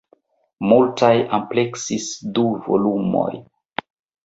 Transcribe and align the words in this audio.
Multaj 0.71 1.11
ampleksis 1.41 2.09
du 2.39 2.47
volumojn. 2.71 3.41